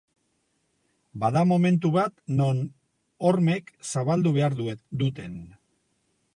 [1.23, 2.63] Bada momentu bat non
[3.29, 4.59] hormek zabaldu behar
[5.03, 5.41] duten.